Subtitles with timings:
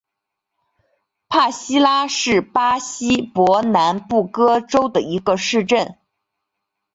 [1.29, 5.99] 帕西拉是巴西伯南布哥州的一个市镇。